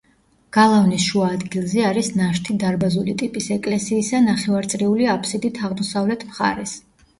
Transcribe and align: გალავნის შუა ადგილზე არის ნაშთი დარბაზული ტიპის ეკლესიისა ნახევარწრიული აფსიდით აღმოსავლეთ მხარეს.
გალავნის 0.55 1.03
შუა 1.09 1.27
ადგილზე 1.33 1.83
არის 1.89 2.09
ნაშთი 2.21 2.55
დარბაზული 2.65 3.15
ტიპის 3.23 3.51
ეკლესიისა 3.59 4.25
ნახევარწრიული 4.31 5.13
აფსიდით 5.17 5.63
აღმოსავლეთ 5.71 6.29
მხარეს. 6.35 6.77